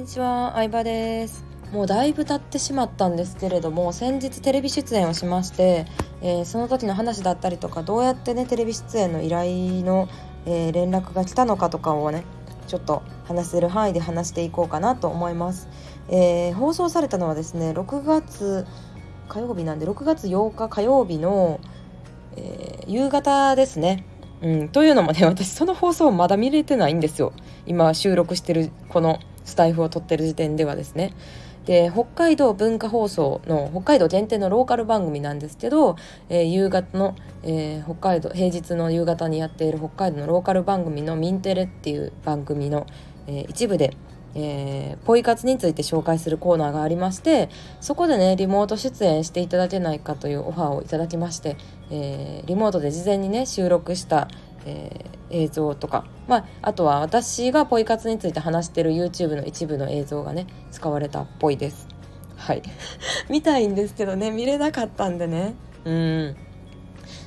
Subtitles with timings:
[0.00, 1.44] にちは、相葉です。
[1.72, 5.84] もうだいぶ経ってしまったんですけれども、先日テレビ出演をしまして、
[6.22, 10.08] えー、その時の話だったりとか、どうやってね、テレビ出演の依頼の、
[10.46, 12.24] えー、連絡が来たのかとかをね、
[12.66, 15.68] ちょっと話せる範囲で話していこうかなと思います。
[16.08, 18.66] えー、放送されたのはですね、6月
[19.28, 21.60] 火曜日なんで、6月8日火曜日の、
[22.36, 24.06] え夕方ですね。
[24.42, 27.34] うん、というのもね私その放送まだ見れてないんですよ
[27.66, 29.18] 今収録してるこの
[29.50, 31.12] スタイフを撮ってる時点ではですね。
[31.66, 35.96] で北海道文化放送の北海道限定のローカル番組なんですけど、
[36.30, 42.86] えー、夕方の、えー、北海道平日の夕方にやっている北海道のローカル番組の「ミンテレ」っていう番組の、
[43.26, 43.94] えー、一部で
[44.34, 47.48] えー、ポイ活について紹介するコーナーがありまして
[47.80, 51.56] そこでねリモート出演していただけないかというオファーをいただきまして、
[51.90, 54.28] えー、リモートで事前にね収録した、
[54.66, 61.88] えー、映像とか、まあ、あとは私がポイ活について話してる YouTube の一部の映像がね使われたっぽいです。
[62.36, 62.62] はい。
[63.28, 65.54] 見たいんですけどね見れなかったんでね。
[65.84, 66.36] うん。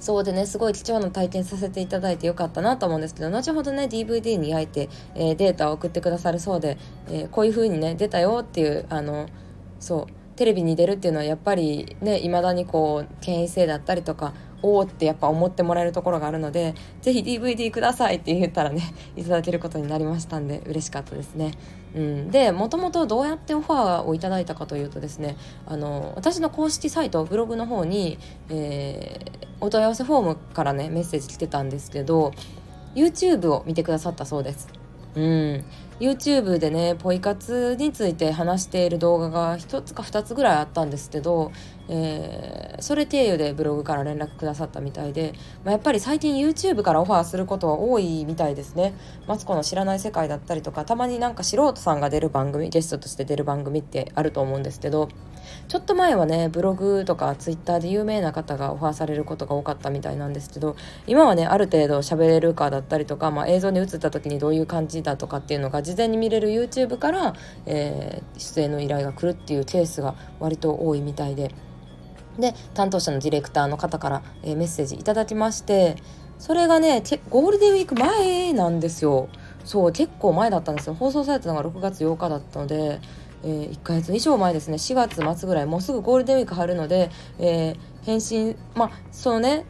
[0.00, 9.26] そうでねすごい貴重な体験させていただいてよかったなと思うんですけど後ほどね DVD に焼いて、えー、データを送ってくださるそうで、えー、こういう風にね出たよっていうあの
[9.80, 18.82] そうテレビに出るっていうのはやっぱりね未だにこう権威性だったりとかおおってやっぱ思ってもらえるところがあるのでぜひ DVD くださいって言ったらね
[19.16, 21.52] いただけることになりましたんで嬉しかったですね。
[21.94, 25.36] うん、でもともとどうやってオファーをいただいたかというとですね
[25.66, 28.18] あの私の公式サイトブログの方に、
[28.50, 32.32] えー、お問い合わせフォームからねメッセージ来てたんですけど
[32.94, 34.77] YouTube を見てくださったそうです。
[35.14, 35.64] うん、
[36.00, 41.50] YouTube でねポイ活について話している動画が1つか2つぐらいあったんですけど、
[41.88, 45.32] えー、それ経由でブログから連絡くださったみたいで、
[45.64, 48.94] まあ、やっぱり最近 YouTube からオファーすることは多いみたいですね。
[49.26, 55.08] マツコの知らない世界だったりとかたまになんか素人さんが出る番組ゲストとして出る番組ってあると思うんですけど
[55.68, 60.76] ちょっと前はねブログとかツイッターで有名な方がオファーされることが多かったみたいなんですけど
[61.06, 67.34] 今はねある程度喋れるかだったりとか、まあ、映像に映った時にどういう感じだとかっていうのが事前に見れる YouTube から、
[67.66, 71.54] えー、出演の依頼が来るっていうケースが割と多いみたいで。
[72.38, 75.96] で担当者のディレクターの方から、えー、メッセージいただきまして
[76.38, 79.28] それがねゴールデンウィーク前なんですよ
[79.64, 83.00] そう結構前だったんですよ放送されたのが6月8日だったので
[83.42, 84.76] えー、1ヶ月以上前ですね。
[84.76, 89.64] 4月末ぐらいもうすぐゴールデンウィーク入るので、えー、返信まあそのね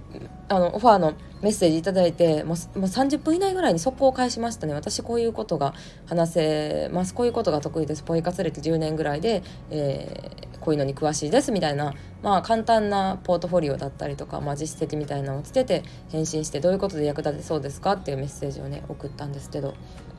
[0.48, 4.74] あのオファーのメッセージ頂いてもうもう30分以内ぐらいに速攻返しましたね。
[4.74, 5.74] 私こういうことが
[6.06, 7.14] 話せます。
[7.14, 8.02] こういうことが得意です。
[8.02, 11.52] ポイ活歴10年ぐらいで、えー、こういうのに詳しいです。
[11.52, 19.74] みたいなまあ簡単なポートフォリオだったりとか、まあ、実績みたいなのをつけて返信してどういうことで役立てそうですかっていうメッセージをね送ったんですけど、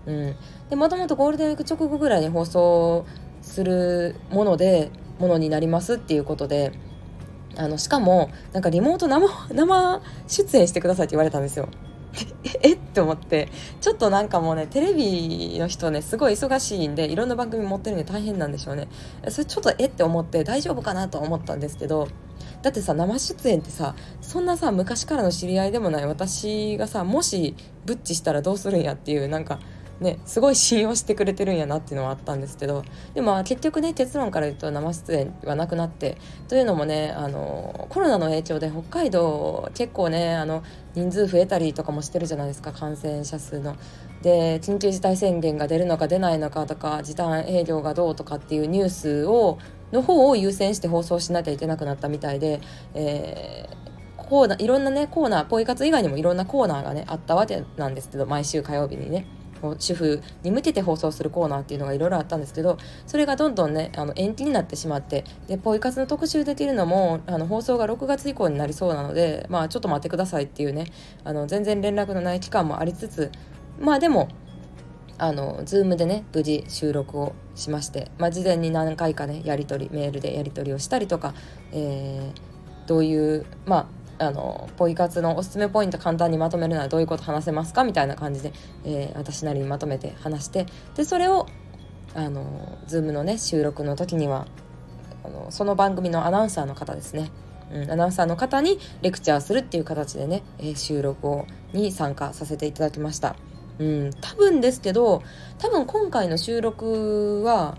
[0.06, 0.36] うん、
[0.70, 3.06] でもともとゴールデンウィーク直後ぐらいに放送
[3.50, 6.72] するものでものになりますっていうことで
[7.58, 11.68] あのしかもなんかリモート生生出演してくださいって言われたんですよ。
[12.64, 13.50] えって思って
[13.82, 18.88] ちょっとなんかもうねテレビの人ねすごい忙しいんでいろんな番組持ってるんで大変なんでしょうね
[19.28, 22.08] それちょっとえって思って大丈夫かなと思ったんですけど
[22.64, 27.56] だってさ生出演ってさそんなさ昔からの知り合いでもない私がさもし
[27.86, 29.60] ブッチしたらどうするんやっていうなんか
[30.02, 32.84] ね、すごい信用してくれてるんやなっていうのはあったんですけど
[33.14, 36.18] でも結局ね結論から言うと生出演はなくなって
[36.48, 40.64] というのもねあのコロナの影響で北海道結構ねあの
[40.96, 43.76] 人数増えたりとかもしてるじゃないですか感染者数の。
[44.22, 49.60] で緊急事態宣言が出るのか出ないのかとか時短営業がどうとかっていうニュースを
[49.94, 52.60] の方を優先して放送しなきゃいけなくなったみたいで、
[52.94, 59.26] えー、コーナーいろんなねコーナーポイ活以外にもいろんなコーナーがねあったわけなんですけど毎週火曜日にね。
[59.78, 62.78] 主婦に向けて放送するコーナーっていうのがいろいろあったんですけど
[63.08, 70.86] それがどんどんねあの延期になってしまってでポイ活の特集できるのもあの放送が6月以降になりそうなのでまあちょっと待ってくださいっていうね
[71.24, 73.32] あの全然連絡のない期間もありつつ
[73.80, 74.30] まあでも
[75.18, 81.34] あの Zoom でね無事収録をしまして、まあ、事前に何回かねやり取りメールでやり取りをしたりとか、
[81.74, 91.48] えー、どういうまああのポイ活のおすすめポイント簡単にまとめるならどういうこと話せますかみたいな感じで、えー、私なりにまとめて話してでそれを
[92.16, 94.46] あの Zoom のね収録の時には
[95.24, 97.32] あのその番組のアナウンサーの方ですね、
[97.72, 103.36] うん、アナウンサーの方にレクチャーするっていう形でね、えー、収録をに参加させていただきました。
[103.78, 105.24] うん、多分ですけど
[105.58, 107.78] 多分今回の収録は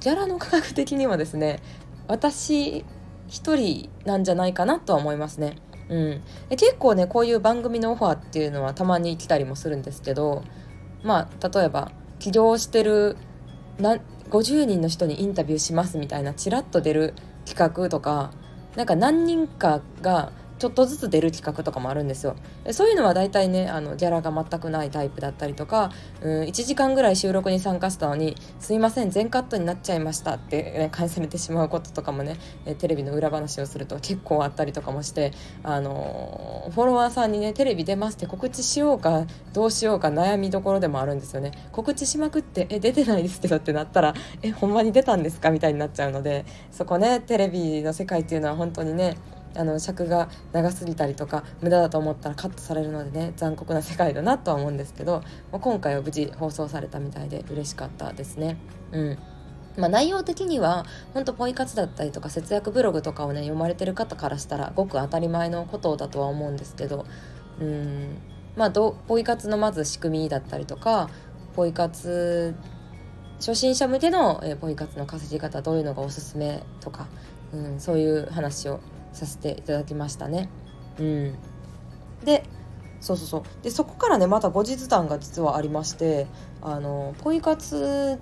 [0.00, 1.62] ギャラの価格的にはですね
[2.08, 2.84] 私
[3.28, 5.56] 一人なんじゃないかなとは思いますね。
[5.90, 10.44] うん、結構ねこういう番組のオファーっていうのはたまに来たりもするんですけど
[11.02, 11.90] まあ例えば
[12.20, 13.16] 起業してる
[13.78, 13.98] な
[14.30, 17.14] 50人の人にインタビューしますみたいなチラッと出る
[17.44, 18.32] 企画とか
[18.76, 22.36] なんか何人かがちょっとずつ出る企画とかもあるんですよ
[22.70, 25.90] そういうのは大体ねあのギャラが全くないタイプだったりとか、
[26.20, 32.36] うん、1時間ぐらい収録に参加したのに「すいません全カットになっちゃいました」って、ね、返されてしまうこととかもね
[32.78, 39.24] テレビの裏話をすると結構あったりとかもしてあのフォロワーさんにねテレビ出ますって告知しようか
[39.54, 49.16] どうしようか悩みどころでもあるんですよね告知しまくって「え出てないですけど」ってなったら「えほんまに出たんですか?」みたいになっちゃうのでそこねテレビの世界っていうのは本当にね
[49.54, 58.56] あの尺が長すぎたりとか無駄だと思ったらカットされるのでね残酷な世界だなとは思うんですけど、まあ、今回は無事放送されたみたいで嬉しかったですね。
[58.92, 59.18] うん
[59.76, 67.06] まあ、内容的には本当ポイ活だったりとか節約ブログとかをね読まれてる方からしたらごく当たり前のことだとは思うんですけど
[67.60, 68.18] うん
[68.56, 71.08] まあどポイ活のまず仕組みだったりとか
[71.54, 72.54] ポイ活
[73.38, 77.06] 初心者向けの、え、ポイ活の稼ぎ方どういうのがおすすめとか、
[77.54, 78.80] うん、そういう話を
[79.12, 80.48] させていただきましたね。
[80.98, 81.34] うん、
[82.24, 82.44] で
[83.00, 86.26] そうそうそうでそこからねまた後日談が実はありまして
[86.60, 88.20] あのポイ活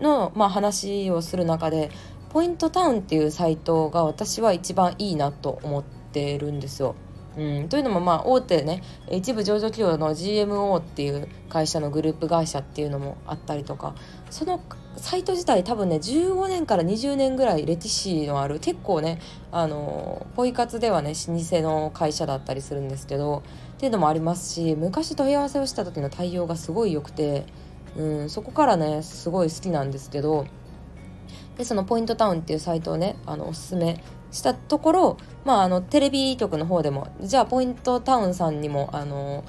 [0.00, 1.90] の、まあ、話をする中で
[2.30, 6.96] ポイントタウンっていうサイトが私は一番いいなと思ってるんですよ。
[7.36, 13.94] うん、というのもまあ大手ね一部上場企業の GMO っていう会社のグループ会社っていうのもあったりとか
[14.30, 14.60] その
[14.96, 19.20] サイト自体多分ね15年から20年ぐらい歴史のある結構ね
[19.50, 23.42] あのポイ活ではね老舗の会社だったりするんですけど
[23.76, 27.46] っていうのもありますし昔問い合わせをした時の対応がすごい良くて、
[27.96, 30.46] うん、そこからねすごい好きなんですけど
[31.58, 34.02] でそのポイントタウンっていうサイトをねあのおすすめ
[34.34, 39.44] したところ、まあ、あのテレビ局の方でもじゃあポイントタウンさんにもあの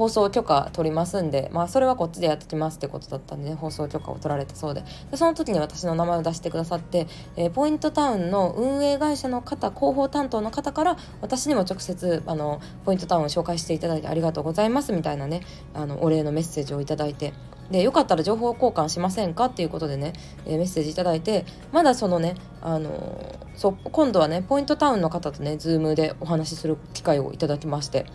[0.00, 4.82] 放送許可取りますんで、まあ、それはこっちでやってきますってことだったんで、ね、放送許可を取られたそうで。
[5.10, 7.06] でその時に私の名前を出してくださって、
[7.36, 15.42] えー、ポイントタウンの運営会社の方広報担当の方から私にも直接あのポイントタウンを紹介していただいてありがとうございますみたいなね
[15.74, 17.34] あのお礼のメッセージをいただいて。
[17.70, 20.14] でよかったら情報交換しませんかっていうことでね、
[20.44, 28.06] えー、メッセージ頂いてまだそのね、あのー、そ今度はねポイントタウンの方とね Zoom でお話しする機会をいただきまして。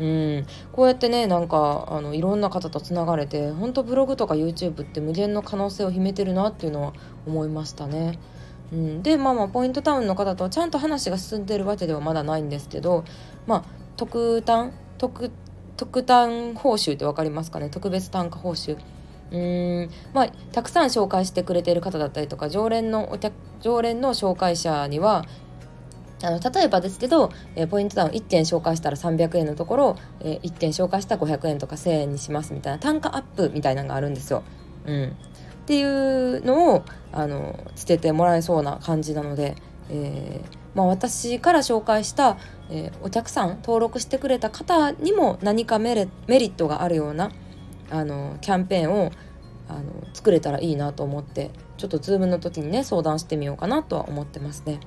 [0.00, 0.46] うん。
[0.72, 6.92] こうやってねなんかあのいろんな方とつながれて本当ブログとか YouTube って無限の可能性を秘めてるなっていうのは
[7.26, 8.18] 思いましたね。
[8.72, 13.04] うん、でまあまあポイントタウンの方とちゃんと話が進んでるわけではまだないんですけど
[13.46, 13.64] まあ
[13.96, 15.30] 特単特
[15.76, 17.68] 特単報酬って分かりますかね？
[17.68, 18.76] 特別単価報酬。
[19.30, 19.90] うん。
[20.12, 25.24] まあたくさん紹介してくれてる方だったりとか常連のお客常連の紹介者には
[26.22, 34.42] あの例えばですけど、えー、ポイントダウン1件紹介したら300円のところ、えー、1件紹介したら500円とか1000円にしますみたいな単価アップみたいなのがあるんですよ。
[34.86, 39.56] うん、っていうのをあのつけてもらえそうな感じなので、
[39.90, 42.36] えーまあ、私から紹介した、
[42.70, 47.30] え、お客さん登録してくれた方にも何かメリットがあるような
[47.90, 49.12] あのキャンペーンを
[49.68, 49.82] あの
[50.12, 54.80] 作れたらいいなと思ってちょっと Zoom の時にね相談してみようかなとは思ってますね。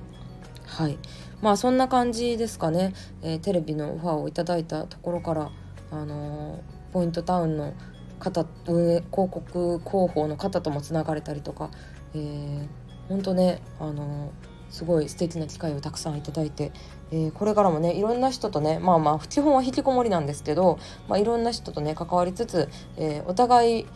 [0.68, 0.98] はい。
[1.40, 5.50] まあそんな感じですかね、えー、テレビのオファーをいただいたところから、
[5.90, 7.74] あのー、ポイントタウンの
[8.18, 11.70] 方運営広告広報の方ともつながれたりとか、
[12.14, 12.68] えー、
[13.08, 14.32] ほんとね、あの、
[14.70, 16.72] すごい素敵な機会をたくさんいただいて、
[17.10, 20.78] えー、これからもねいろんな人とねまあまあ基本は引きこもりなんですけど、
[21.08, 23.86] まあ、いろんな人とね関わりつつ、えー、お互い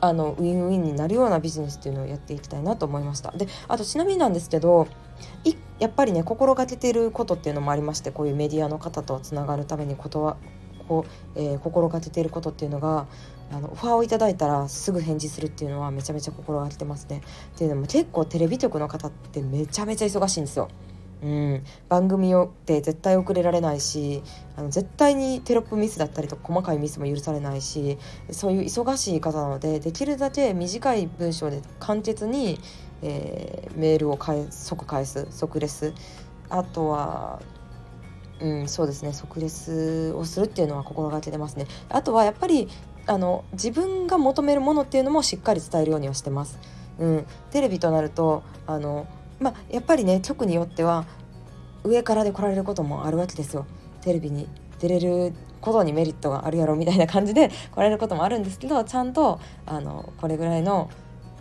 [0.00, 3.30] あのウィンウィンになるようなビジネスっていうのをやっていきたいなと思いました。
[3.32, 4.88] であとちなみになんですけど
[5.78, 10.36] やっぱりね心がけてることっていうのもありましてこういうメディアの方とつながるためにことは
[10.88, 11.04] こ
[11.36, 13.06] う、えー、心がけていることっていうのが
[13.52, 17.22] あのオファーをいただいたらすぐ返事するっていうのはめちゃめちゃ心がけてますね。
[17.54, 20.68] っていうのも結構テレビ局の方ってめちゃめちゃ忙しいんですよ。
[21.22, 24.22] うん、番組をって絶対遅れられないし
[24.56, 27.96] あの絶対にテロップミスだったりとか細かいミスも許されないし
[28.30, 32.58] そういう忙しい方なのでできるだけ短い文章で簡潔に、
[33.02, 35.94] えー、メールを返即返す即レス。
[36.48, 37.40] あとは
[38.38, 41.66] うん、そうですね即レスをするっていうのは心がけてますね。
[41.88, 42.68] あとはやっぱり
[43.06, 46.58] あの自分が求めるものっていうのもしっかり伝えるようにはしてます。
[46.98, 49.06] うん、テレビとなるとあの
[49.40, 51.04] まあ、やっぱりね局によっては
[51.84, 53.66] 上からで来られることもあるわけですよ。
[54.00, 60.90] テレビに出れることにメリットがあるやろみたいな感じで来られることもあるんですけどちゃんとあのこれぐらいの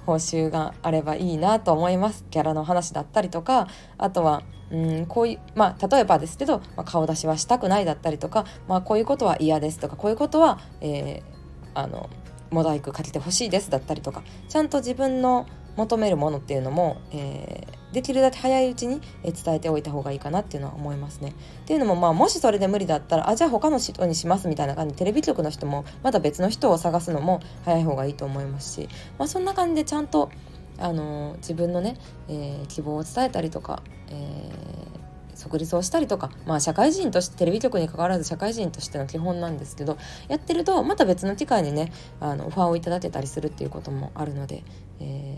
[0.05, 2.25] 報酬があればいいなと思います。
[2.31, 12.09] ギャラの話だったりとかあとはうんこういうまあ例えばですけど、まあ、顔出しはしたくないだったりとか、まあ、こういうことは嫌ですとかこういうことは、えー、あの
[12.51, 21.29] モザイクかけてほしいですだったりとかちゃんと自分の求めるものっていうのも、えー、できるだけ早いうちに伝えておいた方がいいかなっていうのは思いますね。
[21.29, 21.33] っ
[21.65, 30.29] ていうのもまあもしそれで無理だったらあじゃあ他の人にしますみたいな感じでテレビ局の人もまた別の人を探すのも早い方がいいと思いますし、まあ、そんな感じでちゃんと
[30.77, 31.95] あの自分のね、
[32.27, 39.97] えー、希望を伝えたりとか、えー、即立をしたりとか、まあ、社会人としてテレビ局にかかわらず社会人としての基本なんですけど
[40.27, 44.65] やってるとまた別の機会にねあのオファーをいただけたりするっていうこともあるので、
[44.99, 45.34] えー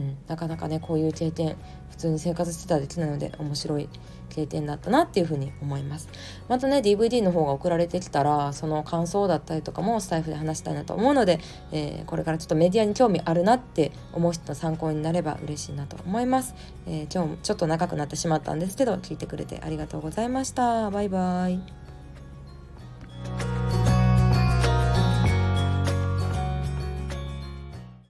[0.00, 1.56] うん、なかなかねこういう経験
[1.90, 3.88] 普通に生活してたらできないので面白い
[4.30, 6.08] 経験だったなっていうふうに思います。
[6.48, 11.40] またね DVD の方が送られてきたらその感想だったりとかもスタイフで話したいなと思うので、
[11.72, 16.54] えー、これからちょっとメディアに興味あるなって思う人の参考になれば嬉しいなと思います、
[16.86, 20.90] えー、今日もちょっと長くなってしまったんですけど聞いてくれてありがとうございました。
[20.90, 21.79] バイバイ。